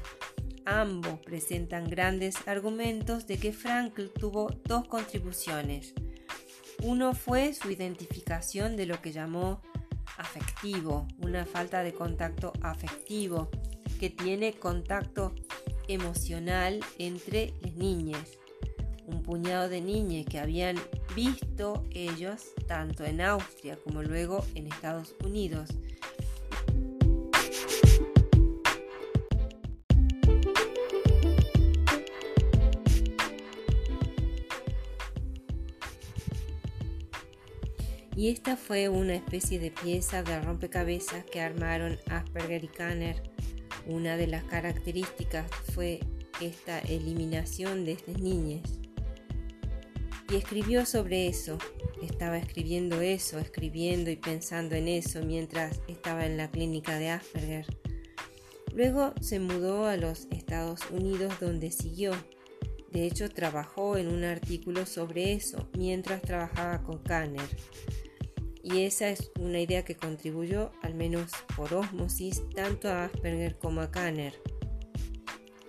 ambos 0.65 1.19
presentan 1.21 1.89
grandes 1.89 2.47
argumentos 2.47 3.25
de 3.25 3.39
que 3.39 3.51
Frankl 3.51 4.09
tuvo 4.09 4.51
dos 4.63 4.87
contribuciones. 4.87 5.95
Uno 6.83 7.15
fue 7.15 7.55
su 7.55 7.71
identificación 7.71 8.77
de 8.77 8.85
lo 8.85 9.01
que 9.01 9.11
llamó 9.11 9.63
afectivo, 10.17 11.07
una 11.17 11.47
falta 11.47 11.81
de 11.81 11.95
contacto 11.95 12.53
afectivo, 12.61 13.49
que 13.99 14.11
tiene 14.11 14.53
contacto 14.53 15.33
emocional 15.87 16.79
entre 16.99 17.55
las 17.63 17.73
niñas. 17.73 18.42
Puñado 19.25 19.69
de 19.69 19.81
niñas 19.81 20.25
que 20.29 20.39
habían 20.39 20.75
visto 21.15 21.85
ellos 21.91 22.53
tanto 22.67 23.03
en 23.05 23.21
Austria 23.21 23.77
como 23.83 24.03
luego 24.03 24.45
en 24.55 24.67
Estados 24.67 25.15
Unidos 25.23 25.69
y 38.23 38.29
esta 38.29 38.55
fue 38.55 38.87
una 38.87 39.15
especie 39.15 39.59
de 39.59 39.69
pieza 39.69 40.23
de 40.23 40.39
rompecabezas 40.39 41.25
que 41.25 41.41
armaron 41.41 41.99
Asperger 42.09 42.63
y 42.63 42.67
Kanner. 42.67 43.21
Una 43.85 44.15
de 44.15 44.27
las 44.27 44.45
características 44.45 45.45
fue 45.73 45.99
esta 46.39 46.79
eliminación 46.79 47.83
de 47.83 47.91
estas 47.91 48.19
niñas. 48.19 48.82
Y 50.33 50.37
escribió 50.37 50.83
sobre 50.87 51.27
eso, 51.27 51.59
estaba 52.01 52.39
escribiendo 52.39 53.01
eso, 53.01 53.37
escribiendo 53.37 54.09
y 54.09 54.15
pensando 54.15 54.73
en 54.73 54.87
eso 54.87 55.21
mientras 55.21 55.79
estaba 55.87 56.25
en 56.25 56.37
la 56.37 56.49
clínica 56.49 56.97
de 56.97 57.11
Asperger. 57.11 57.67
Luego 58.73 59.13
se 59.21 59.39
mudó 59.39 59.85
a 59.85 59.95
los 59.95 60.25
Estados 60.31 60.89
Unidos 60.89 61.35
donde 61.39 61.69
siguió. 61.69 62.13
De 62.91 63.05
hecho, 63.05 63.29
trabajó 63.29 63.95
en 63.95 64.07
un 64.07 64.23
artículo 64.23 64.87
sobre 64.87 65.33
eso 65.33 65.69
mientras 65.77 66.23
trabajaba 66.23 66.81
con 66.81 67.03
Kanner. 67.03 67.55
Y 68.63 68.85
esa 68.85 69.09
es 69.09 69.29
una 69.39 69.59
idea 69.59 69.85
que 69.85 69.95
contribuyó, 69.95 70.71
al 70.81 70.95
menos 70.95 71.29
por 71.55 71.71
osmosis, 71.75 72.41
tanto 72.55 72.89
a 72.89 73.05
Asperger 73.05 73.59
como 73.59 73.81
a 73.81 73.91
Kanner. 73.91 74.33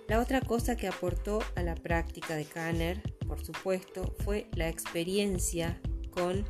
La 0.07 0.19
otra 0.19 0.41
cosa 0.41 0.75
que 0.75 0.87
aportó 0.87 1.43
a 1.53 1.61
la 1.61 1.75
práctica 1.75 2.35
de 2.35 2.45
Kanner, 2.45 3.14
por 3.27 3.43
supuesto, 3.43 4.13
fue 4.23 4.47
la 4.55 4.69
experiencia 4.69 5.79
con 6.11 6.45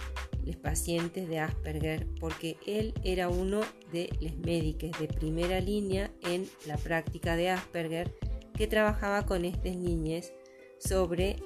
los 0.46 0.56
pacientes 0.58 1.28
de 1.28 1.40
Asperger, 1.40 2.08
porque 2.20 2.58
él 2.66 2.94
era 3.04 3.30
uno 3.30 3.62
de 3.92 4.10
los 4.22 4.36
médicos 4.38 4.92
de 5.00 5.08
primera 5.08 5.60
línea 5.60 6.12
en 6.22 6.48
la 6.68 6.78
práctica 6.78 7.36
de 7.36 7.50
Asperger 7.50 8.14
que 8.54 8.68
trabajaba 8.68 9.26
con 9.26 9.44
estas 9.44 9.76
niñas 9.76 10.32
sobre 10.80 11.38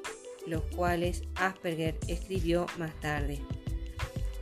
los 0.45 0.63
cuales 0.75 1.24
Asperger 1.36 1.98
escribió 2.07 2.65
más 2.77 2.98
tarde. 3.00 3.39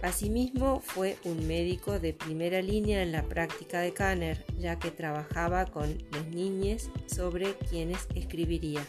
Asimismo, 0.02 0.80
fue 0.80 1.18
un 1.24 1.48
médico 1.48 2.00
de 2.00 2.14
primera 2.14 2.62
línea 2.62 3.02
en 3.02 3.12
la 3.12 3.24
práctica 3.24 3.82
de 3.82 3.94
Kanner, 3.94 4.46
ya 4.58 4.78
que 4.78 4.92
trabajaba 4.92 5.66
con 5.66 5.98
las 6.12 6.28
niñas 6.28 6.90
sobre 7.08 7.56
quienes 7.70 8.08
escribiría. 8.14 8.86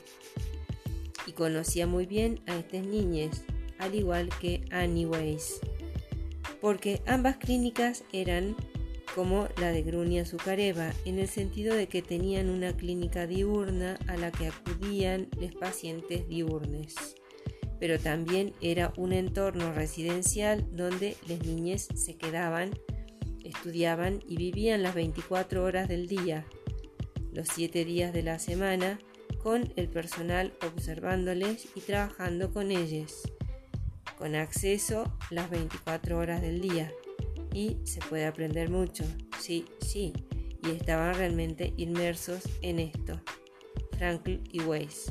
Conocía 1.39 1.87
muy 1.87 2.07
bien 2.07 2.41
a 2.49 2.57
estas 2.57 2.85
niñas, 2.85 3.45
al 3.79 3.95
igual 3.95 4.29
que 4.41 4.65
Annie 4.73 5.07
Weiss, 5.07 5.61
porque 6.61 7.01
ambas 7.07 7.37
clínicas 7.37 8.03
eran 8.13 8.57
como 9.15 9.47
la 9.57 9.71
de 9.71 9.85
Grunia 9.85 10.27
Zucareva, 10.27 10.93
en 11.05 11.21
el 11.21 11.29
sentido 11.29 11.77
de 11.77 11.87
que 11.87 12.03
tenían 12.03 12.51
una 12.51 12.77
clínica 12.77 13.29
diurna 13.29 14.01
a 14.09 14.17
la 14.17 14.33
que 14.33 14.49
acudían 14.49 15.29
los 15.41 15.55
pacientes 15.55 16.27
diurnes. 16.27 16.97
Pero 17.79 18.01
también 18.01 18.53
era 18.61 18.93
un 18.97 19.13
entorno 19.13 19.73
residencial 19.73 20.67
donde 20.73 21.17
las 21.29 21.47
niñas 21.47 21.87
se 21.95 22.17
quedaban, 22.17 22.71
estudiaban 23.45 24.25
y 24.27 24.39
vivían 24.39 24.83
las 24.83 24.97
24 24.97 25.63
horas 25.63 25.87
del 25.87 26.09
día, 26.09 26.45
los 27.33 27.47
7 27.55 27.85
días 27.85 28.13
de 28.13 28.25
la 28.25 28.41
semana, 28.41 28.99
con 29.43 29.73
el 29.77 29.89
personal 29.89 30.53
observándoles 30.67 31.69
y 31.75 31.81
trabajando 31.81 32.53
con 32.53 32.71
ellos, 32.71 33.23
con 34.17 34.35
acceso 34.35 35.17
las 35.31 35.51
24 35.51 36.19
horas 36.19 36.43
del 36.43 36.61
día. 36.61 36.93
Y 37.53 37.79
se 37.85 38.01
puede 38.01 38.27
aprender 38.27 38.71
mucho, 38.71 39.05
sí, 39.41 39.65
sí, 39.81 40.13
y 40.63 40.71
estaban 40.71 41.15
realmente 41.15 41.73
inmersos 41.77 42.43
en 42.63 42.79
esto. 42.79 43.21
Frankl 43.97 44.39
y 44.53 44.61
Weiss. 44.61 45.11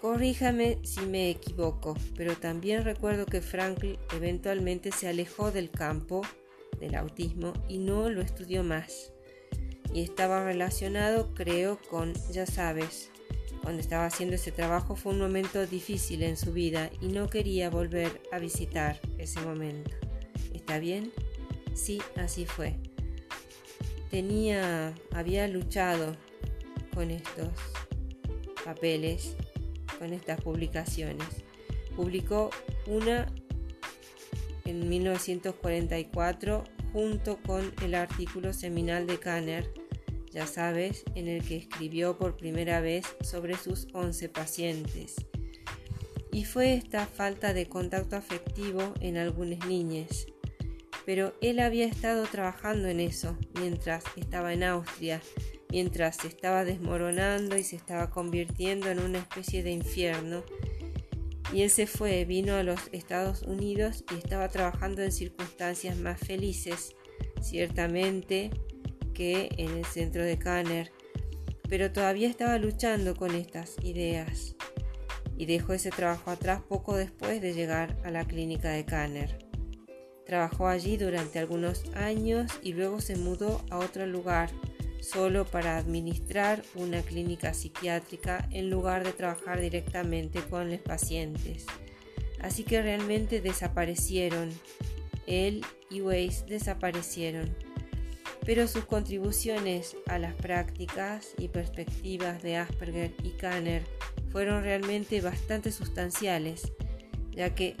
Corríjame 0.00 0.80
si 0.82 1.02
me 1.02 1.30
equivoco, 1.30 1.96
pero 2.16 2.34
también 2.34 2.84
recuerdo 2.84 3.24
que 3.24 3.40
Frankl 3.40 3.98
eventualmente 4.12 4.90
se 4.90 5.06
alejó 5.06 5.52
del 5.52 5.70
campo 5.70 6.22
del 6.80 6.96
autismo 6.96 7.52
y 7.68 7.78
no 7.78 8.10
lo 8.10 8.20
estudió 8.20 8.64
más. 8.64 9.12
Y 9.92 10.02
estaba 10.02 10.44
relacionado, 10.44 11.34
creo, 11.34 11.78
con, 11.90 12.14
ya 12.30 12.46
sabes, 12.46 13.10
cuando 13.62 13.80
estaba 13.80 14.06
haciendo 14.06 14.34
ese 14.34 14.52
trabajo 14.52 14.96
fue 14.96 15.12
un 15.12 15.20
momento 15.20 15.66
difícil 15.66 16.22
en 16.22 16.36
su 16.36 16.52
vida 16.52 16.90
y 17.00 17.08
no 17.08 17.28
quería 17.28 17.70
volver 17.70 18.22
a 18.32 18.38
visitar 18.38 19.00
ese 19.18 19.40
momento. 19.40 19.90
¿Está 20.52 20.78
bien? 20.78 21.12
Sí, 21.74 22.00
así 22.16 22.46
fue. 22.46 22.76
Tenía, 24.10 24.94
había 25.12 25.46
luchado 25.48 26.16
con 26.94 27.10
estos 27.10 27.48
papeles 28.64 29.36
con 30.02 30.12
estas 30.12 30.40
publicaciones. 30.40 31.28
Publicó 31.94 32.50
una 32.86 33.32
en 34.64 34.88
1944 34.88 36.64
junto 36.92 37.38
con 37.46 37.72
el 37.82 37.94
artículo 37.94 38.52
seminal 38.52 39.06
de 39.06 39.20
Kanner, 39.20 39.72
ya 40.32 40.46
sabes, 40.46 41.04
en 41.14 41.28
el 41.28 41.44
que 41.44 41.56
escribió 41.56 42.18
por 42.18 42.36
primera 42.36 42.80
vez 42.80 43.04
sobre 43.22 43.56
sus 43.56 43.86
11 43.92 44.28
pacientes. 44.28 45.16
Y 46.32 46.44
fue 46.44 46.74
esta 46.74 47.06
falta 47.06 47.52
de 47.52 47.68
contacto 47.68 48.16
afectivo 48.16 48.94
en 49.00 49.18
algunas 49.18 49.66
niñas. 49.66 50.26
Pero 51.04 51.34
él 51.40 51.60
había 51.60 51.86
estado 51.86 52.24
trabajando 52.24 52.88
en 52.88 53.00
eso 53.00 53.36
mientras 53.54 54.04
estaba 54.16 54.52
en 54.52 54.62
Austria 54.62 55.20
mientras 55.72 56.16
se 56.16 56.28
estaba 56.28 56.64
desmoronando 56.64 57.56
y 57.56 57.64
se 57.64 57.76
estaba 57.76 58.10
convirtiendo 58.10 58.90
en 58.90 59.00
una 59.00 59.18
especie 59.18 59.62
de 59.62 59.72
infierno. 59.72 60.44
Y 61.52 61.62
él 61.62 61.70
se 61.70 61.86
fue, 61.86 62.24
vino 62.26 62.54
a 62.54 62.62
los 62.62 62.80
Estados 62.92 63.42
Unidos 63.42 64.04
y 64.12 64.18
estaba 64.18 64.48
trabajando 64.48 65.02
en 65.02 65.10
circunstancias 65.10 65.96
más 65.96 66.20
felices, 66.20 66.94
ciertamente, 67.40 68.50
que 69.12 69.50
en 69.56 69.76
el 69.76 69.84
centro 69.84 70.22
de 70.24 70.38
Kanner, 70.38 70.92
pero 71.68 71.92
todavía 71.92 72.28
estaba 72.28 72.58
luchando 72.58 73.14
con 73.14 73.34
estas 73.34 73.76
ideas 73.82 74.54
y 75.36 75.46
dejó 75.46 75.72
ese 75.72 75.90
trabajo 75.90 76.30
atrás 76.30 76.60
poco 76.68 76.96
después 76.96 77.40
de 77.40 77.54
llegar 77.54 77.96
a 78.04 78.10
la 78.10 78.24
clínica 78.24 78.70
de 78.70 78.84
Kanner. 78.84 79.38
Trabajó 80.26 80.68
allí 80.68 80.96
durante 80.96 81.38
algunos 81.38 81.84
años 81.94 82.52
y 82.62 82.74
luego 82.74 83.00
se 83.00 83.16
mudó 83.16 83.60
a 83.70 83.78
otro 83.78 84.06
lugar 84.06 84.50
solo 85.00 85.44
para 85.44 85.76
administrar 85.76 86.62
una 86.74 87.02
clínica 87.02 87.54
psiquiátrica 87.54 88.48
en 88.52 88.70
lugar 88.70 89.04
de 89.04 89.12
trabajar 89.12 89.60
directamente 89.60 90.40
con 90.42 90.70
los 90.70 90.80
pacientes. 90.80 91.66
Así 92.40 92.64
que 92.64 92.82
realmente 92.82 93.40
desaparecieron. 93.40 94.50
Él 95.26 95.64
y 95.90 96.00
Weiss 96.00 96.46
desaparecieron. 96.46 97.71
Pero 98.44 98.66
sus 98.66 98.84
contribuciones 98.84 99.96
a 100.06 100.18
las 100.18 100.34
prácticas 100.34 101.34
y 101.38 101.48
perspectivas 101.48 102.42
de 102.42 102.56
Asperger 102.56 103.14
y 103.22 103.30
Kanner 103.30 103.84
fueron 104.30 104.62
realmente 104.62 105.20
bastante 105.20 105.70
sustanciales, 105.70 106.72
ya 107.30 107.54
que 107.54 107.76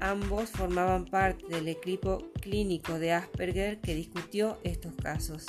ambos 0.00 0.50
formaban 0.50 1.04
parte 1.04 1.46
del 1.48 1.68
equipo 1.68 2.30
clínico 2.40 2.98
de 2.98 3.12
Asperger 3.12 3.80
que 3.80 3.94
discutió 3.94 4.58
estos 4.64 4.94
casos 4.96 5.46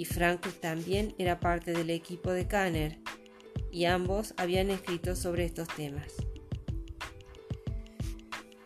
y 0.00 0.06
Frank 0.06 0.46
también 0.62 1.14
era 1.18 1.40
parte 1.40 1.72
del 1.72 1.90
equipo 1.90 2.30
de 2.30 2.48
Kanner 2.48 2.98
y 3.70 3.84
ambos 3.84 4.32
habían 4.38 4.70
escrito 4.70 5.14
sobre 5.14 5.44
estos 5.44 5.68
temas. 5.68 6.14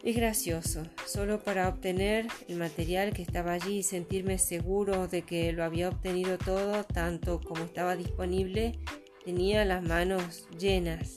Es 0.05 0.17
gracioso, 0.17 0.83
solo 1.07 1.43
para 1.43 1.67
obtener 1.67 2.27
el 2.47 2.57
material 2.57 3.15
que 3.15 3.23
estaba 3.23 3.55
allí 3.55 3.79
y 3.79 3.83
sentirme 3.83 4.37
seguro 4.37 5.09
de 5.09 5.23
que 5.23 5.51
lo 5.53 5.65
había 5.65 5.89
obtenido 5.89 6.37
todo 6.37 6.85
tanto 6.85 7.41
como 7.41 7.65
estaba 7.65 7.97
disponible, 7.97 8.79
tenía 9.25 9.65
las 9.65 9.83
manos 9.83 10.47
llenas. 10.59 11.15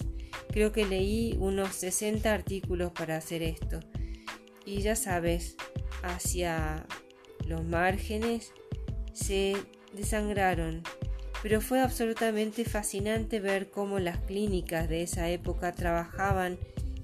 Creo 0.53 0.71
que 0.71 0.85
leí 0.85 1.35
unos 1.37 1.75
60 1.75 2.33
artículos 2.33 2.93
para 2.93 3.17
hacer 3.17 3.43
esto. 3.43 3.81
Y 4.65 4.79
ya 4.79 4.95
sabes, 4.95 5.57
hacia 6.01 6.85
los 7.45 7.65
márgenes 7.65 8.53
se 9.11 9.57
desangraron, 9.91 10.81
pero 11.43 11.59
fue 11.59 11.81
absolutamente 11.81 12.63
fascinante 12.63 13.41
ver 13.41 13.69
cómo 13.69 13.99
las 13.99 14.19
clínicas 14.19 14.87
de 14.87 15.03
esa 15.03 15.29
época 15.29 15.73
trabajaban 15.73 16.57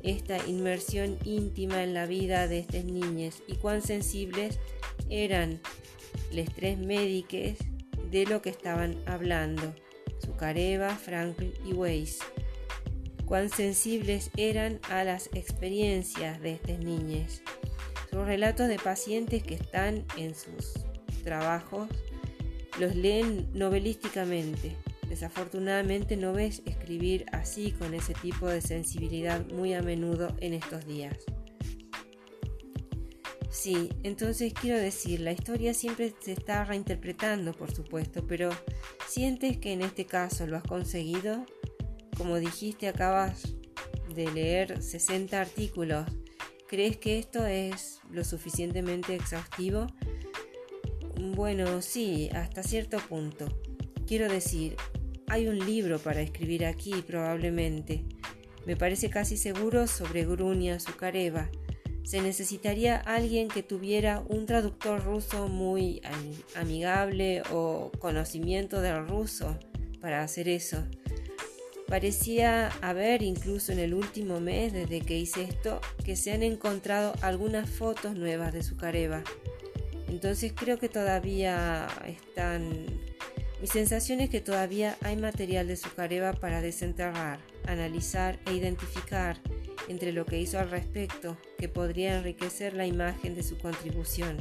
esta 0.04 0.38
inmersión 0.48 1.18
íntima 1.24 1.82
en 1.84 1.94
la 1.94 2.06
vida 2.06 2.48
de 2.48 2.60
estas 2.60 2.84
niñas 2.84 3.42
y 3.48 3.56
cuán 3.56 3.82
sensibles 3.82 4.60
eran 5.10 5.62
los 6.32 6.54
tres 6.54 6.78
médicos 6.78 7.58
de 8.12 8.26
lo 8.26 8.42
que 8.42 8.50
estaban 8.50 8.98
hablando, 9.08 9.74
Zucareva, 10.24 10.96
Frankl 10.96 11.46
y 11.66 11.74
Weiss. 11.74 12.20
Cuán 13.26 13.50
sensibles 13.50 14.30
eran 14.38 14.80
a 14.90 15.04
las 15.04 15.28
experiencias 15.34 16.42
de 16.42 16.54
estas 16.54 16.80
niñas. 16.80 17.42
Sus 18.12 18.26
relatos 18.26 18.68
de 18.68 18.78
pacientes 18.78 19.42
que 19.42 19.56
están 19.56 20.06
en 20.18 20.36
sus 20.36 20.74
trabajos 21.24 21.90
los 22.80 22.96
leen 22.96 23.48
novelísticamente. 23.54 24.76
Desafortunadamente 25.14 26.18
no 26.18 26.34
ves 26.34 26.64
escribir 26.66 27.28
así 27.32 27.72
con 27.72 27.94
ese 27.94 28.16
tipo 28.16 28.48
de 28.48 28.62
sensibilidad 28.62 29.46
muy 29.46 29.76
a 29.76 29.84
menudo 29.84 30.36
en 30.40 30.56
estos 30.56 30.88
días. 30.88 31.16
Sí, 33.52 33.92
entonces 34.02 34.56
quiero 34.56 34.80
decir, 34.80 35.20
la 35.20 35.32
historia 35.32 35.76
siempre 35.76 36.16
se 36.20 36.32
está 36.32 36.64
reinterpretando, 36.64 37.54
por 37.54 37.72
supuesto, 37.72 38.26
pero 38.26 38.50
¿sientes 39.08 39.60
que 39.60 39.74
en 39.74 39.84
este 39.84 40.08
caso 40.08 40.48
lo 40.48 40.58
has 40.58 40.64
conseguido? 40.64 41.46
Como 42.18 42.40
dijiste, 42.40 42.88
acabas 42.88 43.54
de 44.16 44.32
leer 44.32 44.82
60 44.82 45.40
artículos. 45.40 46.08
¿Crees 46.68 46.98
que 46.98 47.20
esto 47.20 47.46
es 47.46 48.00
lo 48.10 48.24
suficientemente 48.24 49.14
exhaustivo? 49.14 49.86
Bueno, 51.36 51.84
sí, 51.84 52.32
hasta 52.34 52.64
cierto 52.64 52.98
punto. 52.98 53.46
Quiero 54.08 54.28
decir, 54.28 54.76
hay 55.34 55.48
un 55.48 55.58
libro 55.58 55.98
para 55.98 56.22
escribir 56.22 56.64
aquí 56.64 56.94
probablemente. 57.08 58.06
Me 58.68 58.76
parece 58.76 59.10
casi 59.10 59.36
seguro 59.36 59.88
sobre 59.88 60.26
Grunia 60.26 60.80
Zukareva. 60.80 61.50
Se 62.04 62.22
necesitaría 62.22 62.98
alguien 62.98 63.48
que 63.48 63.64
tuviera 63.64 64.24
un 64.30 64.46
traductor 64.46 65.04
ruso 65.04 65.48
muy 65.48 66.04
amigable 66.56 67.42
o 67.52 67.92
conocimiento 67.98 68.80
del 68.80 69.08
ruso 69.08 69.58
para 70.02 70.22
hacer 70.22 70.48
eso. 70.48 70.84
Parecía 71.88 72.68
haber 72.84 73.24
incluso 73.24 73.72
en 73.72 73.80
el 73.80 73.96
último 73.96 74.40
mes 74.40 74.72
desde 74.72 75.02
que 75.02 75.18
hice 75.18 75.46
esto 75.46 75.82
que 76.06 76.16
se 76.16 76.32
han 76.32 76.44
encontrado 76.44 77.16
algunas 77.22 77.68
fotos 77.72 78.16
nuevas 78.16 78.54
de 78.54 78.62
Zukareva. 78.62 79.24
Entonces 80.10 80.54
creo 80.56 80.78
que 80.78 80.90
todavía 80.90 81.88
están... 82.06 83.13
Mi 83.64 83.70
sensación 83.70 84.20
es 84.20 84.30
que 84.30 84.42
todavía 84.42 84.98
hay 85.00 85.16
material 85.16 85.70
de 85.70 85.78
Zukareva 85.78 86.34
para 86.34 86.60
desenterrar, 86.60 87.40
analizar 87.66 88.38
e 88.46 88.56
identificar 88.56 89.40
entre 89.88 90.12
lo 90.12 90.26
que 90.26 90.38
hizo 90.38 90.60
al 90.60 90.70
respecto 90.70 91.38
que 91.58 91.70
podría 91.70 92.18
enriquecer 92.18 92.74
la 92.74 92.86
imagen 92.86 93.36
de 93.36 93.42
su 93.42 93.58
contribución. 93.58 94.36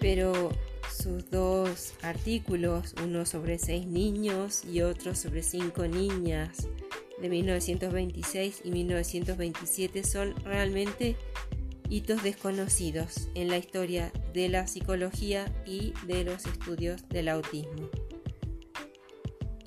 pero 0.00 0.50
sus 0.90 1.30
dos 1.30 1.94
artículos, 2.02 2.94
uno 3.02 3.24
sobre 3.26 3.58
seis 3.58 3.86
niños 3.86 4.64
y 4.64 4.82
otro 4.82 5.14
sobre 5.14 5.44
cinco 5.44 5.86
niñas 5.86 6.68
de 7.20 7.28
1926 7.28 8.62
y 8.64 8.70
1927, 8.70 10.04
son 10.04 10.34
realmente 10.44 11.16
hitos 11.88 12.22
desconocidos 12.22 13.28
en 13.34 13.48
la 13.48 13.58
historia 13.58 14.12
de 14.32 14.48
la 14.48 14.66
psicología 14.66 15.52
y 15.66 15.92
de 16.06 16.24
los 16.24 16.46
estudios 16.46 17.08
del 17.08 17.28
autismo. 17.28 17.88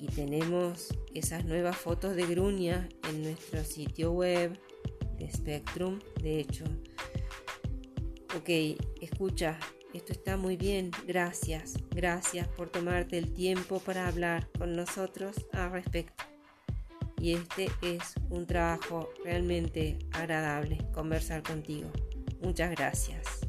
Y 0.00 0.06
tenemos 0.06 0.88
esas 1.14 1.44
nuevas 1.44 1.76
fotos 1.76 2.14
de 2.14 2.26
Grunia 2.26 2.88
en 3.08 3.22
nuestro 3.22 3.64
sitio 3.64 4.12
web 4.12 4.58
de 5.18 5.30
Spectrum, 5.30 5.98
de 6.22 6.40
hecho. 6.40 6.64
Ok, 8.36 8.78
escucha, 9.00 9.58
esto 9.94 10.12
está 10.12 10.36
muy 10.36 10.56
bien, 10.56 10.90
gracias, 11.06 11.74
gracias 11.90 12.46
por 12.48 12.68
tomarte 12.68 13.18
el 13.18 13.32
tiempo 13.32 13.80
para 13.80 14.06
hablar 14.06 14.48
con 14.58 14.76
nosotros 14.76 15.34
al 15.52 15.72
respecto. 15.72 16.27
Y 17.20 17.34
este 17.34 17.68
es 17.82 18.14
un 18.30 18.46
trabajo 18.46 19.10
realmente 19.24 19.98
agradable 20.12 20.78
conversar 20.92 21.42
contigo. 21.42 21.90
Muchas 22.40 22.70
gracias. 22.70 23.40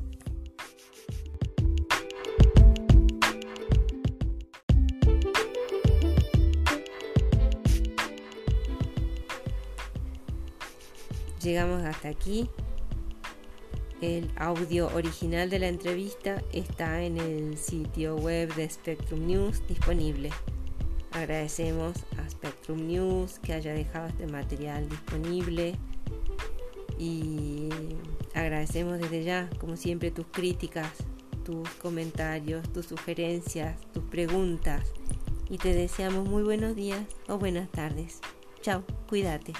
Llegamos 11.42 11.86
hasta 11.86 12.10
aquí 12.10 12.50
el 14.02 14.32
audio 14.38 14.88
original 14.96 15.50
de 15.50 15.60
la 15.60 15.68
entrevista 15.68 16.42
está 16.54 17.02
en 17.02 17.18
el 17.18 17.58
sitio 17.58 18.16
web 18.16 18.54
de 18.56 18.70
Spectrum 18.70 19.28
News 19.28 19.62
disponible. 19.68 20.30
Agradecemos 21.20 21.98
a 22.18 22.30
Spectrum 22.30 22.88
News 22.88 23.40
que 23.40 23.52
haya 23.52 23.74
dejado 23.74 24.08
este 24.08 24.26
material 24.26 24.88
disponible 24.88 25.76
y 26.98 27.68
agradecemos 28.34 29.00
desde 29.00 29.26
ya, 29.26 29.50
como 29.60 29.76
siempre, 29.76 30.12
tus 30.12 30.28
críticas, 30.28 30.90
tus 31.44 31.70
comentarios, 31.72 32.72
tus 32.72 32.86
sugerencias, 32.86 33.76
tus 33.92 34.06
preguntas 34.06 34.94
y 35.50 35.58
te 35.58 35.74
deseamos 35.74 36.26
muy 36.26 36.44
buenos 36.44 36.78
días 36.78 37.02
o 37.28 37.38
buenas 37.38 37.70
tardes. 37.70 38.22
Chao, 38.62 38.86
cuídate. 39.10 39.52